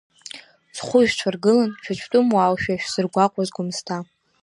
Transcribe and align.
Зхәыжәцәа 0.75 1.29
ргылан, 1.33 1.71
шәацәтәымуааушәа 1.83 2.81
шәзыргәаҟуаз 2.81 3.49
Гәымсҭа… 3.55 3.97